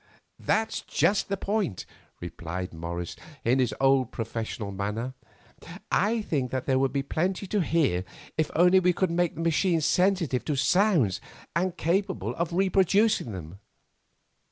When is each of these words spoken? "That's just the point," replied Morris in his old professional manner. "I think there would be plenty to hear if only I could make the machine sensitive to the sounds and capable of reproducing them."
"That's 0.39 0.81
just 0.81 1.29
the 1.29 1.37
point," 1.37 1.85
replied 2.21 2.73
Morris 2.73 3.15
in 3.45 3.59
his 3.59 3.71
old 3.79 4.11
professional 4.11 4.71
manner. 4.71 5.13
"I 5.91 6.23
think 6.23 6.49
there 6.49 6.79
would 6.79 6.91
be 6.91 7.03
plenty 7.03 7.45
to 7.45 7.59
hear 7.61 8.03
if 8.35 8.49
only 8.55 8.81
I 8.83 8.93
could 8.93 9.11
make 9.11 9.35
the 9.35 9.41
machine 9.41 9.79
sensitive 9.79 10.43
to 10.45 10.53
the 10.53 10.57
sounds 10.57 11.21
and 11.55 11.77
capable 11.77 12.33
of 12.33 12.51
reproducing 12.51 13.31
them." 13.31 13.59